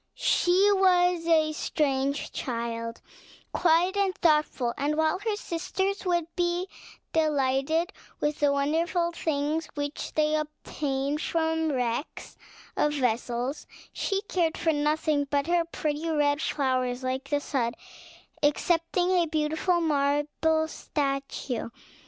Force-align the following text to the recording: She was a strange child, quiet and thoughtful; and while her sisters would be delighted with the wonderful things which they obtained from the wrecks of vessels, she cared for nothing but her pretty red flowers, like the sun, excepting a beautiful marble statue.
She 0.15 0.71
was 0.73 1.27
a 1.27 1.51
strange 1.53 2.31
child, 2.31 3.01
quiet 3.53 3.95
and 3.95 4.15
thoughtful; 4.15 4.73
and 4.75 4.95
while 4.97 5.19
her 5.19 5.35
sisters 5.35 6.07
would 6.07 6.25
be 6.35 6.67
delighted 7.13 7.93
with 8.19 8.39
the 8.39 8.51
wonderful 8.51 9.11
things 9.11 9.67
which 9.75 10.11
they 10.15 10.33
obtained 10.35 11.21
from 11.21 11.67
the 11.67 11.75
wrecks 11.75 12.35
of 12.75 12.93
vessels, 12.95 13.67
she 13.93 14.23
cared 14.23 14.57
for 14.57 14.73
nothing 14.73 15.27
but 15.29 15.45
her 15.45 15.65
pretty 15.65 16.09
red 16.09 16.41
flowers, 16.41 17.03
like 17.03 17.29
the 17.29 17.39
sun, 17.39 17.73
excepting 18.41 19.11
a 19.11 19.27
beautiful 19.27 19.81
marble 19.81 20.67
statue. 20.67 21.69